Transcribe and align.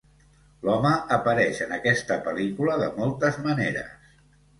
L'home 0.67 0.93
apareix 1.17 1.59
en 1.65 1.75
aquesta 1.77 2.17
pel·lícula 2.29 2.79
de 2.85 2.87
moltes 2.97 3.39
maneres. 3.45 4.09